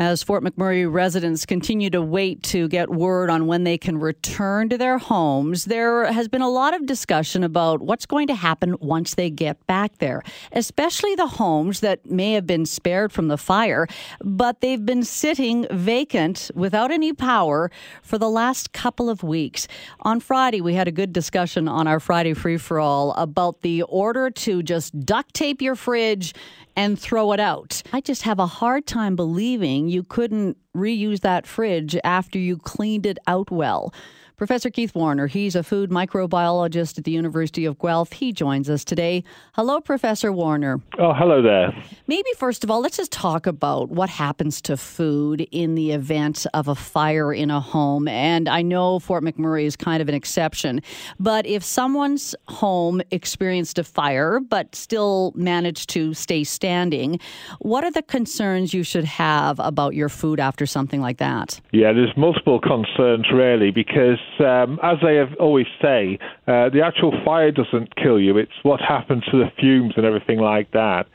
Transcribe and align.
As 0.00 0.22
Fort 0.22 0.44
McMurray 0.44 0.88
residents 0.88 1.44
continue 1.44 1.90
to 1.90 2.00
wait 2.00 2.44
to 2.44 2.68
get 2.68 2.88
word 2.88 3.30
on 3.30 3.48
when 3.48 3.64
they 3.64 3.76
can 3.76 3.98
return 3.98 4.68
to 4.68 4.78
their 4.78 4.96
homes, 4.96 5.64
there 5.64 6.04
has 6.12 6.28
been 6.28 6.40
a 6.40 6.48
lot 6.48 6.72
of 6.72 6.86
discussion 6.86 7.42
about 7.42 7.82
what's 7.82 8.06
going 8.06 8.28
to 8.28 8.36
happen 8.36 8.76
once 8.78 9.16
they 9.16 9.28
get 9.28 9.66
back 9.66 9.98
there, 9.98 10.22
especially 10.52 11.16
the 11.16 11.26
homes 11.26 11.80
that 11.80 12.08
may 12.08 12.34
have 12.34 12.46
been 12.46 12.64
spared 12.64 13.10
from 13.10 13.26
the 13.26 13.36
fire, 13.36 13.88
but 14.22 14.60
they've 14.60 14.86
been 14.86 15.02
sitting 15.02 15.66
vacant 15.72 16.52
without 16.54 16.92
any 16.92 17.12
power 17.12 17.68
for 18.00 18.18
the 18.18 18.30
last 18.30 18.72
couple 18.72 19.10
of 19.10 19.24
weeks. 19.24 19.66
On 20.02 20.20
Friday, 20.20 20.60
we 20.60 20.74
had 20.74 20.86
a 20.86 20.92
good 20.92 21.12
discussion 21.12 21.66
on 21.66 21.88
our 21.88 21.98
Friday 21.98 22.34
Free 22.34 22.56
for 22.56 22.78
All 22.78 23.14
about 23.14 23.62
the 23.62 23.82
order 23.82 24.30
to 24.30 24.62
just 24.62 25.04
duct 25.04 25.34
tape 25.34 25.60
your 25.60 25.74
fridge 25.74 26.34
and 26.78 26.96
throw 26.96 27.32
it 27.32 27.40
out. 27.40 27.82
I 27.92 28.00
just 28.00 28.22
have 28.22 28.38
a 28.38 28.46
hard 28.46 28.86
time 28.86 29.16
believing 29.16 29.87
you 29.90 30.02
couldn't 30.02 30.56
reuse 30.76 31.20
that 31.20 31.46
fridge 31.46 31.96
after 32.04 32.38
you 32.38 32.56
cleaned 32.56 33.06
it 33.06 33.18
out 33.26 33.50
well. 33.50 33.92
Professor 34.38 34.70
Keith 34.70 34.94
Warriner, 34.94 35.26
he's 35.26 35.56
a 35.56 35.64
food 35.64 35.90
microbiologist 35.90 36.96
at 36.96 37.02
the 37.02 37.10
University 37.10 37.64
of 37.64 37.76
Guelph. 37.76 38.12
He 38.12 38.32
joins 38.32 38.70
us 38.70 38.84
today. 38.84 39.24
Hello, 39.54 39.80
Professor 39.80 40.32
Warriner. 40.32 40.80
Oh, 40.96 41.12
hello 41.12 41.42
there. 41.42 41.72
Maybe 42.06 42.30
first 42.36 42.62
of 42.62 42.70
all, 42.70 42.80
let's 42.80 42.96
just 42.96 43.10
talk 43.10 43.48
about 43.48 43.88
what 43.88 44.08
happens 44.08 44.60
to 44.62 44.76
food 44.76 45.40
in 45.50 45.74
the 45.74 45.90
event 45.90 46.46
of 46.54 46.68
a 46.68 46.76
fire 46.76 47.32
in 47.32 47.50
a 47.50 47.58
home. 47.58 48.06
And 48.06 48.48
I 48.48 48.62
know 48.62 49.00
Fort 49.00 49.24
McMurray 49.24 49.64
is 49.64 49.74
kind 49.74 50.00
of 50.00 50.08
an 50.08 50.14
exception, 50.14 50.82
but 51.18 51.44
if 51.44 51.64
someone's 51.64 52.36
home 52.46 53.02
experienced 53.10 53.76
a 53.80 53.84
fire 53.84 54.38
but 54.38 54.72
still 54.72 55.32
managed 55.34 55.90
to 55.90 56.14
stay 56.14 56.44
standing, 56.44 57.18
what 57.58 57.82
are 57.82 57.90
the 57.90 58.02
concerns 58.02 58.72
you 58.72 58.84
should 58.84 59.04
have 59.04 59.58
about 59.58 59.96
your 59.96 60.08
food 60.08 60.38
after 60.38 60.64
something 60.64 61.00
like 61.00 61.18
that? 61.18 61.60
Yeah, 61.72 61.92
there's 61.92 62.16
multiple 62.16 62.60
concerns 62.60 63.26
really 63.32 63.72
because 63.72 64.18
um, 64.40 64.78
as 64.82 64.98
they 65.02 65.22
always 65.38 65.66
say, 65.80 66.18
uh, 66.46 66.68
the 66.70 66.82
actual 66.84 67.12
fire 67.24 67.50
doesn't 67.50 67.94
kill 67.96 68.20
you. 68.20 68.36
It's 68.36 68.52
what 68.62 68.80
happens 68.80 69.24
to 69.30 69.38
the 69.38 69.50
fumes 69.58 69.94
and 69.96 70.04
everything 70.04 70.38
like 70.38 70.70
that. 70.72 71.06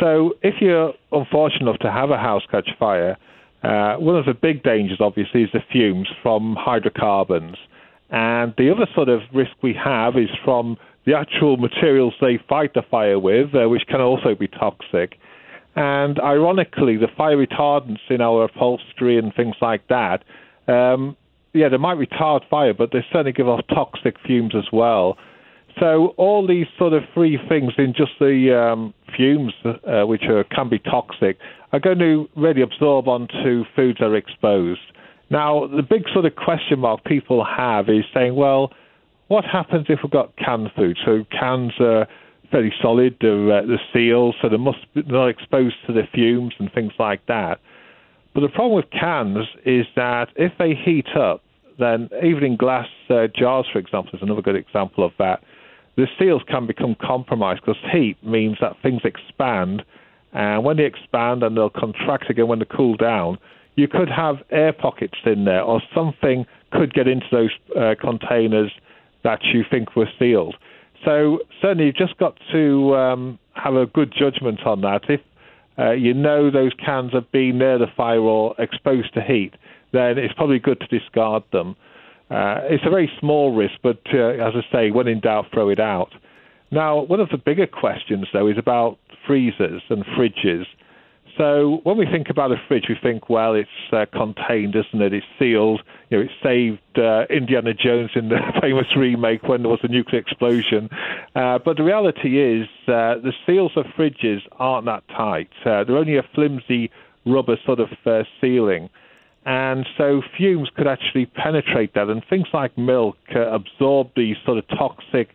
So 0.00 0.34
if 0.42 0.54
you're 0.60 0.94
unfortunate 1.12 1.62
enough 1.62 1.78
to 1.80 1.90
have 1.90 2.10
a 2.10 2.16
house 2.16 2.42
catch 2.50 2.68
fire, 2.78 3.16
uh, 3.62 3.96
one 3.96 4.16
of 4.16 4.24
the 4.24 4.34
big 4.34 4.62
dangers, 4.62 4.98
obviously, 5.00 5.42
is 5.42 5.50
the 5.52 5.60
fumes 5.70 6.08
from 6.22 6.56
hydrocarbons. 6.58 7.56
And 8.10 8.54
the 8.56 8.70
other 8.70 8.86
sort 8.94 9.08
of 9.08 9.20
risk 9.34 9.52
we 9.62 9.74
have 9.74 10.16
is 10.16 10.30
from 10.44 10.76
the 11.06 11.14
actual 11.14 11.56
materials 11.56 12.14
they 12.20 12.38
fight 12.48 12.74
the 12.74 12.82
fire 12.90 13.18
with, 13.18 13.54
uh, 13.54 13.68
which 13.68 13.82
can 13.88 14.00
also 14.00 14.34
be 14.34 14.48
toxic. 14.48 15.18
And 15.76 16.18
ironically, 16.18 16.96
the 16.96 17.08
fire 17.16 17.36
retardants 17.36 18.00
in 18.08 18.20
our 18.20 18.44
upholstery 18.44 19.18
and 19.18 19.34
things 19.34 19.54
like 19.60 19.86
that 19.88 20.24
um, 20.66 21.16
yeah, 21.52 21.68
they 21.68 21.76
might 21.76 21.98
retard 21.98 22.48
fire, 22.48 22.74
but 22.74 22.90
they 22.92 23.04
certainly 23.12 23.32
give 23.32 23.48
off 23.48 23.60
toxic 23.68 24.16
fumes 24.24 24.54
as 24.54 24.66
well. 24.72 25.16
So 25.78 26.14
all 26.16 26.46
these 26.46 26.66
sort 26.78 26.92
of 26.92 27.02
three 27.14 27.38
things 27.48 27.72
in 27.78 27.94
just 27.96 28.12
the 28.18 28.56
um, 28.56 28.94
fumes, 29.16 29.52
uh, 29.64 30.02
which 30.04 30.24
are, 30.28 30.44
can 30.44 30.68
be 30.68 30.78
toxic, 30.78 31.38
are 31.72 31.80
going 31.80 31.98
to 32.00 32.28
really 32.36 32.62
absorb 32.62 33.08
onto 33.08 33.64
foods 33.76 33.98
that 34.00 34.06
are 34.06 34.16
exposed. 34.16 34.80
Now, 35.30 35.68
the 35.68 35.82
big 35.82 36.02
sort 36.12 36.24
of 36.24 36.34
question 36.34 36.80
mark 36.80 37.04
people 37.04 37.44
have 37.44 37.88
is 37.88 38.04
saying, 38.12 38.34
well, 38.34 38.72
what 39.28 39.44
happens 39.44 39.86
if 39.88 40.00
we've 40.02 40.10
got 40.10 40.36
canned 40.36 40.70
food? 40.76 40.98
So 41.04 41.24
cans 41.30 41.72
are 41.78 42.08
fairly 42.50 42.72
solid, 42.82 43.16
they're, 43.20 43.58
uh, 43.58 43.62
they're 43.64 43.80
sealed, 43.92 44.34
so 44.42 44.48
they 44.48 44.56
must 44.56 44.78
be 44.92 45.02
not 45.06 45.28
exposed 45.28 45.76
to 45.86 45.92
the 45.92 46.02
fumes 46.12 46.52
and 46.58 46.70
things 46.72 46.92
like 46.98 47.24
that. 47.26 47.60
But 48.34 48.40
the 48.40 48.48
problem 48.48 48.76
with 48.76 48.90
cans 48.90 49.46
is 49.66 49.86
that 49.96 50.28
if 50.36 50.52
they 50.58 50.74
heat 50.74 51.08
up, 51.16 51.42
then 51.78 52.08
even 52.22 52.44
in 52.44 52.56
glass 52.56 52.86
uh, 53.08 53.26
jars, 53.34 53.66
for 53.72 53.78
example, 53.78 54.12
is 54.14 54.22
another 54.22 54.42
good 54.42 54.56
example 54.56 55.04
of 55.04 55.12
that. 55.18 55.42
The 55.96 56.06
seals 56.18 56.42
can 56.48 56.66
become 56.66 56.94
compromised 57.00 57.62
because 57.62 57.80
heat 57.92 58.16
means 58.24 58.58
that 58.60 58.76
things 58.82 59.00
expand, 59.04 59.82
and 60.32 60.64
when 60.64 60.76
they 60.76 60.84
expand 60.84 61.42
and 61.42 61.56
they'll 61.56 61.70
contract 61.70 62.30
again 62.30 62.46
when 62.46 62.60
they 62.60 62.66
cool 62.66 62.96
down, 62.96 63.38
you 63.76 63.88
could 63.88 64.08
have 64.08 64.36
air 64.50 64.72
pockets 64.72 65.18
in 65.24 65.44
there, 65.44 65.62
or 65.62 65.82
something 65.94 66.46
could 66.70 66.94
get 66.94 67.08
into 67.08 67.26
those 67.32 67.50
uh, 67.76 67.94
containers 68.00 68.70
that 69.24 69.40
you 69.42 69.64
think 69.68 69.96
were 69.96 70.08
sealed. 70.18 70.54
So 71.04 71.40
certainly, 71.60 71.86
you've 71.86 71.96
just 71.96 72.16
got 72.18 72.38
to 72.52 72.94
um, 72.94 73.38
have 73.54 73.74
a 73.74 73.86
good 73.86 74.12
judgment 74.16 74.60
on 74.66 74.82
that. 74.82 75.02
If 75.08 75.20
uh, 75.80 75.92
you 75.92 76.12
know 76.12 76.50
those 76.50 76.72
cans 76.74 77.12
have 77.12 77.30
been 77.32 77.58
near 77.58 77.78
the 77.78 77.86
fire 77.96 78.20
or 78.20 78.54
exposed 78.58 79.14
to 79.14 79.22
heat, 79.22 79.52
then 79.92 80.18
it's 80.18 80.34
probably 80.34 80.58
good 80.58 80.80
to 80.80 80.98
discard 80.98 81.42
them. 81.52 81.74
Uh, 82.30 82.60
it's 82.64 82.84
a 82.86 82.90
very 82.90 83.10
small 83.18 83.54
risk, 83.56 83.74
but 83.82 84.00
uh, 84.14 84.18
as 84.18 84.52
I 84.54 84.72
say, 84.72 84.90
when 84.90 85.08
in 85.08 85.20
doubt, 85.20 85.46
throw 85.52 85.68
it 85.70 85.80
out. 85.80 86.10
Now, 86.70 87.02
one 87.02 87.18
of 87.18 87.30
the 87.30 87.38
bigger 87.38 87.66
questions, 87.66 88.28
though, 88.32 88.46
is 88.46 88.56
about 88.56 88.98
freezers 89.26 89.82
and 89.90 90.04
fridges. 90.16 90.64
So 91.36 91.80
when 91.82 91.96
we 91.96 92.06
think 92.06 92.28
about 92.30 92.52
a 92.52 92.56
fridge, 92.68 92.84
we 92.88 92.96
think, 93.02 93.28
well, 93.28 93.54
it's 93.54 93.68
uh, 93.92 94.06
contained, 94.12 94.76
isn't 94.76 95.02
it? 95.02 95.12
It's 95.12 95.26
sealed. 95.38 95.82
You 96.10 96.18
know, 96.18 96.24
it 96.24 96.30
saved 96.42 96.98
uh, 96.98 97.24
Indiana 97.30 97.72
Jones 97.72 98.10
in 98.16 98.28
the 98.28 98.38
famous 98.60 98.86
remake 98.96 99.44
when 99.44 99.62
there 99.62 99.70
was 99.70 99.78
a 99.84 99.88
nuclear 99.88 100.20
explosion. 100.20 100.90
Uh, 101.36 101.58
but 101.64 101.76
the 101.76 101.84
reality 101.84 102.40
is, 102.40 102.66
uh, 102.88 103.14
the 103.22 103.32
seals 103.46 103.72
of 103.76 103.86
fridges 103.96 104.40
aren't 104.58 104.86
that 104.86 105.04
tight. 105.08 105.50
Uh, 105.64 105.84
they're 105.84 105.96
only 105.96 106.16
a 106.16 106.24
flimsy 106.34 106.90
rubber 107.24 107.56
sort 107.64 107.78
of 107.78 107.88
uh, 108.06 108.24
sealing. 108.40 108.90
And 109.46 109.86
so 109.96 110.20
fumes 110.36 110.68
could 110.76 110.88
actually 110.88 111.26
penetrate 111.26 111.94
that, 111.94 112.08
and 112.08 112.22
things 112.28 112.48
like 112.52 112.76
milk 112.76 113.16
absorb 113.34 114.10
these 114.14 114.36
sort 114.44 114.58
of 114.58 114.68
toxic 114.68 115.30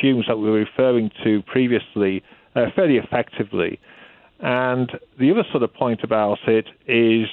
fumes 0.00 0.26
that 0.28 0.36
we 0.36 0.50
were 0.50 0.58
referring 0.58 1.10
to 1.24 1.40
previously 1.42 2.22
fairly 2.52 2.98
effectively. 2.98 3.80
And 4.40 4.92
the 5.18 5.30
other 5.30 5.44
sort 5.50 5.62
of 5.62 5.72
point 5.72 6.00
about 6.04 6.38
it 6.46 6.66
is 6.86 7.28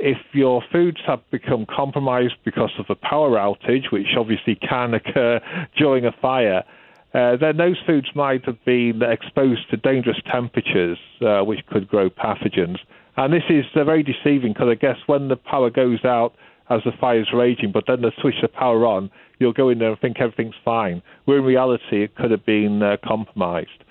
if 0.00 0.18
your 0.32 0.62
foods 0.72 0.98
have 1.06 1.20
become 1.30 1.66
compromised 1.66 2.34
because 2.44 2.72
of 2.78 2.86
a 2.88 2.94
power 2.94 3.30
outage, 3.36 3.90
which 3.92 4.08
obviously 4.16 4.56
can 4.56 4.94
occur 4.94 5.40
during 5.76 6.06
a 6.06 6.12
fire, 6.20 6.64
uh, 7.12 7.36
then 7.36 7.56
those 7.56 7.76
foods 7.86 8.08
might 8.14 8.44
have 8.44 8.62
been 8.64 9.02
exposed 9.02 9.68
to 9.70 9.76
dangerous 9.76 10.20
temperatures, 10.30 10.98
uh, 11.22 11.42
which 11.42 11.60
could 11.66 11.88
grow 11.88 12.08
pathogens. 12.08 12.78
And 13.16 13.32
this 13.32 13.42
is 13.50 13.64
uh, 13.74 13.84
very 13.84 14.02
deceiving 14.02 14.52
because 14.52 14.68
I 14.70 14.74
guess 14.76 14.96
when 15.06 15.28
the 15.28 15.36
power 15.36 15.70
goes 15.70 16.04
out 16.04 16.34
as 16.70 16.80
the 16.84 16.92
fire 17.00 17.20
is 17.20 17.26
raging, 17.34 17.72
but 17.72 17.84
then 17.86 18.02
they 18.02 18.12
switch 18.20 18.36
the 18.40 18.48
power 18.48 18.86
on, 18.86 19.10
you'll 19.38 19.52
go 19.52 19.68
in 19.68 19.80
there 19.80 19.90
and 19.90 20.00
think 20.00 20.20
everything's 20.20 20.54
fine. 20.64 21.02
Where 21.24 21.38
in 21.38 21.44
reality, 21.44 22.04
it 22.04 22.14
could 22.14 22.30
have 22.30 22.46
been 22.46 22.82
uh, 22.82 22.96
compromised. 23.04 23.84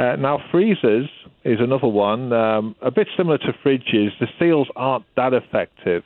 Uh, 0.00 0.16
now, 0.16 0.38
freezers 0.50 1.10
is 1.44 1.58
another 1.60 1.86
one. 1.86 2.32
Um, 2.32 2.74
a 2.80 2.90
bit 2.90 3.06
similar 3.18 3.36
to 3.36 3.52
fridges, 3.62 4.08
the 4.18 4.28
seals 4.38 4.66
aren't 4.74 5.04
that 5.16 5.34
effective. 5.34 6.04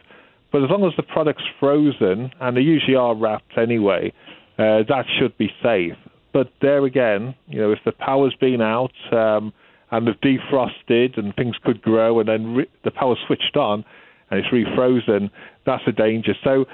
But 0.50 0.64
as 0.64 0.70
long 0.70 0.84
as 0.84 0.92
the 0.96 1.04
product's 1.04 1.44
frozen, 1.60 2.32
and 2.40 2.56
they 2.56 2.60
usually 2.60 2.96
are 2.96 3.14
wrapped 3.14 3.56
anyway, 3.56 4.12
uh, 4.58 4.82
that 4.88 5.04
should 5.16 5.38
be 5.38 5.48
safe. 5.62 5.92
But 6.32 6.50
there 6.60 6.84
again, 6.84 7.36
you 7.46 7.60
know, 7.60 7.70
if 7.70 7.78
the 7.84 7.92
power's 7.92 8.34
been 8.40 8.60
out 8.60 8.90
um, 9.12 9.52
and 9.92 10.08
they've 10.08 10.20
defrosted 10.20 11.16
and 11.16 11.32
things 11.36 11.54
could 11.64 11.80
grow, 11.80 12.18
and 12.18 12.28
then 12.28 12.54
re- 12.54 12.70
the 12.82 12.90
power's 12.90 13.18
switched 13.28 13.56
on 13.56 13.84
and 14.32 14.40
it's 14.40 14.48
refrozen, 14.48 15.30
that's 15.66 15.84
a 15.86 15.92
danger. 15.92 16.34
So 16.42 16.64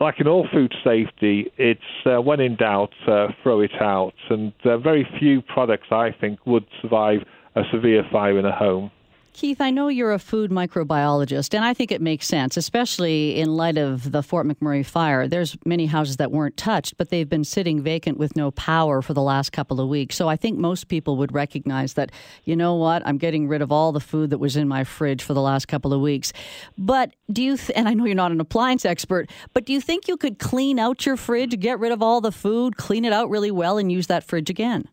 like 0.00 0.20
in 0.20 0.28
all 0.28 0.46
food 0.52 0.74
safety, 0.84 1.50
it's 1.56 1.80
uh, 2.04 2.20
when 2.20 2.40
in 2.40 2.56
doubt, 2.56 2.92
uh, 3.08 3.28
throw 3.42 3.60
it 3.60 3.72
out. 3.80 4.14
And 4.30 4.52
uh, 4.64 4.78
very 4.78 5.08
few 5.18 5.42
products, 5.42 5.88
I 5.90 6.10
think, 6.20 6.44
would 6.46 6.66
survive 6.82 7.20
a 7.54 7.62
severe 7.72 8.02
fire 8.12 8.38
in 8.38 8.44
a 8.44 8.54
home. 8.54 8.90
Keith, 9.36 9.60
I 9.60 9.68
know 9.68 9.88
you're 9.88 10.14
a 10.14 10.18
food 10.18 10.50
microbiologist, 10.50 11.52
and 11.52 11.62
I 11.62 11.74
think 11.74 11.92
it 11.92 12.00
makes 12.00 12.26
sense, 12.26 12.56
especially 12.56 13.38
in 13.38 13.54
light 13.54 13.76
of 13.76 14.10
the 14.10 14.22
Fort 14.22 14.46
McMurray 14.46 14.84
fire. 14.84 15.28
There's 15.28 15.58
many 15.66 15.84
houses 15.84 16.16
that 16.16 16.32
weren't 16.32 16.56
touched, 16.56 16.96
but 16.96 17.10
they've 17.10 17.28
been 17.28 17.44
sitting 17.44 17.82
vacant 17.82 18.16
with 18.16 18.34
no 18.34 18.50
power 18.50 19.02
for 19.02 19.12
the 19.12 19.20
last 19.20 19.52
couple 19.52 19.78
of 19.78 19.90
weeks. 19.90 20.16
So 20.16 20.26
I 20.26 20.36
think 20.36 20.56
most 20.56 20.88
people 20.88 21.18
would 21.18 21.34
recognize 21.34 21.92
that, 21.94 22.12
you 22.44 22.56
know 22.56 22.76
what, 22.76 23.06
I'm 23.06 23.18
getting 23.18 23.46
rid 23.46 23.60
of 23.60 23.70
all 23.70 23.92
the 23.92 24.00
food 24.00 24.30
that 24.30 24.38
was 24.38 24.56
in 24.56 24.68
my 24.68 24.84
fridge 24.84 25.22
for 25.22 25.34
the 25.34 25.42
last 25.42 25.68
couple 25.68 25.92
of 25.92 26.00
weeks. 26.00 26.32
But 26.78 27.14
do 27.30 27.42
you, 27.42 27.58
th- 27.58 27.72
and 27.76 27.86
I 27.86 27.92
know 27.92 28.06
you're 28.06 28.14
not 28.14 28.32
an 28.32 28.40
appliance 28.40 28.86
expert, 28.86 29.28
but 29.52 29.66
do 29.66 29.74
you 29.74 29.82
think 29.82 30.08
you 30.08 30.16
could 30.16 30.38
clean 30.38 30.78
out 30.78 31.04
your 31.04 31.18
fridge, 31.18 31.60
get 31.60 31.78
rid 31.78 31.92
of 31.92 32.00
all 32.00 32.22
the 32.22 32.32
food, 32.32 32.78
clean 32.78 33.04
it 33.04 33.12
out 33.12 33.28
really 33.28 33.50
well, 33.50 33.76
and 33.76 33.92
use 33.92 34.06
that 34.06 34.24
fridge 34.24 34.48
again? 34.48 34.88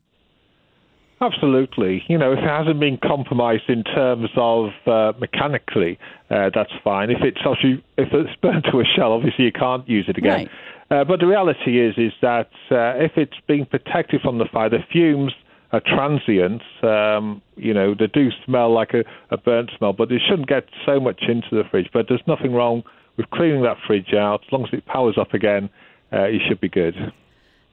Absolutely. 1.23 2.03
You 2.09 2.17
know, 2.17 2.33
if 2.33 2.39
it 2.39 2.43
hasn't 2.43 2.81
been 2.81 2.97
compromised 2.97 3.69
in 3.69 3.83
terms 3.85 4.29
of 4.35 4.71
uh, 4.85 5.13
mechanically, 5.19 5.97
uh, 6.29 6.49
that's 6.53 6.71
fine. 6.83 7.09
If 7.09 7.21
it's 7.21 7.37
actually 7.45 7.81
if 7.97 8.09
it's 8.11 8.35
burnt 8.41 8.65
to 8.71 8.81
a 8.81 8.83
shell, 8.83 9.13
obviously 9.13 9.45
you 9.45 9.53
can't 9.53 9.87
use 9.87 10.05
it 10.09 10.17
again. 10.17 10.49
Right. 10.91 10.99
Uh, 10.99 11.03
but 11.05 11.21
the 11.21 11.25
reality 11.25 11.79
is, 11.79 11.95
is 11.97 12.11
that 12.21 12.49
uh, 12.69 12.99
if 13.01 13.13
it's 13.15 13.37
being 13.47 13.65
protected 13.65 14.21
from 14.21 14.37
the 14.37 14.45
fire, 14.51 14.69
the 14.69 14.79
fumes 14.91 15.31
are 15.71 15.81
transient. 15.85 16.61
Um, 16.83 17.41
you 17.55 17.73
know, 17.73 17.95
they 17.97 18.07
do 18.07 18.29
smell 18.45 18.73
like 18.73 18.93
a, 18.93 19.03
a 19.31 19.37
burnt 19.37 19.71
smell, 19.77 19.93
but 19.93 20.09
they 20.09 20.19
shouldn't 20.19 20.49
get 20.49 20.65
so 20.85 20.99
much 20.99 21.23
into 21.27 21.47
the 21.51 21.63
fridge. 21.71 21.89
But 21.93 22.07
there's 22.09 22.21
nothing 22.27 22.51
wrong 22.51 22.83
with 23.15 23.29
cleaning 23.29 23.63
that 23.63 23.77
fridge 23.87 24.13
out. 24.13 24.41
As 24.45 24.51
long 24.51 24.65
as 24.65 24.73
it 24.73 24.85
powers 24.85 25.17
up 25.17 25.33
again, 25.33 25.69
uh, 26.11 26.25
you 26.25 26.39
should 26.47 26.59
be 26.59 26.69
good. 26.69 26.95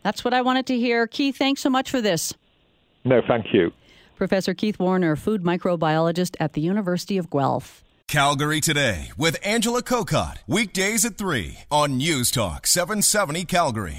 That's 0.03 0.25
what 0.25 0.32
I 0.32 0.41
wanted 0.41 0.67
to 0.67 0.79
hear. 0.79 1.08
Keith, 1.08 1.37
thanks 1.37 1.61
so 1.61 1.69
much 1.69 1.91
for 1.91 2.00
this. 2.00 2.32
No, 3.05 3.20
thank 3.26 3.47
you. 3.52 3.73
Professor 4.17 4.55
Keith 4.55 4.79
Warriner, 4.79 5.17
food 5.17 5.43
microbiologist 5.43 6.37
at 6.38 6.52
the 6.52 6.61
University 6.61 7.17
of 7.17 7.31
Guelph. 7.31 7.82
Calgary 8.06 8.61
Today 8.61 9.12
with 9.17 9.37
Angela 9.44 9.82
Kokott. 9.82 10.38
Weekdays 10.49 11.05
at 11.05 11.17
3 11.17 11.58
on 11.70 11.97
News 11.97 12.31
Talk 12.32 12.67
770 12.67 13.44
Calgary. 13.44 13.99